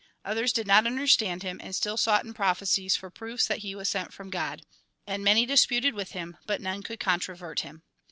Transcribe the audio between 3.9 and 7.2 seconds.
from God. And many disputed with him, but none could